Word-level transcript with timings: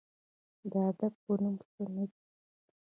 د 0.71 0.73
ادب 0.89 1.13
په 1.23 1.33
نوم 1.41 1.55
څه 1.71 1.83
نه 1.95 2.03
دي 2.09 2.19